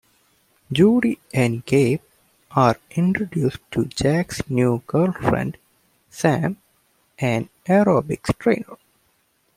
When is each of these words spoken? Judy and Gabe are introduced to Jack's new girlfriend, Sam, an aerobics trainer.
Judy 0.71 1.19
and 1.31 1.63
Gabe 1.63 2.01
are 2.55 2.75
introduced 2.89 3.59
to 3.69 3.85
Jack's 3.85 4.41
new 4.49 4.81
girlfriend, 4.87 5.59
Sam, 6.09 6.57
an 7.19 7.49
aerobics 7.67 8.35
trainer. 8.39 8.77